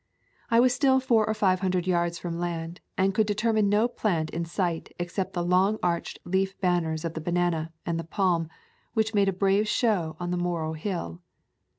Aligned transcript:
I 0.49 0.59
was 0.59 0.73
still 0.73 0.99
four 0.99 1.27
or 1.27 1.35
five 1.35 1.59
hundred 1.59 1.85
yards 1.85 2.17
from 2.17 2.39
land 2.39 2.81
and 2.97 3.13
could 3.13 3.27
determine 3.27 3.69
no 3.69 3.87
plant 3.87 4.31
in 4.31 4.45
sight 4.45 4.91
ex 4.99 5.15
cepting 5.15 5.33
the 5.33 5.45
long 5.45 5.77
arched 5.83 6.17
leaf 6.25 6.59
banners 6.59 7.05
of 7.05 7.13
the 7.13 7.21
banana 7.21 7.71
and 7.85 7.99
the 7.99 8.03
palm, 8.03 8.49
which 8.95 9.13
made 9.13 9.29
a 9.29 9.31
brave 9.31 9.67
show 9.67 10.17
on 10.19 10.31
the 10.31 10.37
Morro 10.37 10.73
Hill. 10.73 11.21